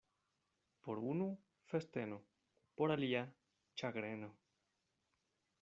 [0.83, 1.27] Por unu—
[1.71, 2.17] festeno,
[2.77, 3.23] por alia—
[3.83, 4.35] ĉagreno.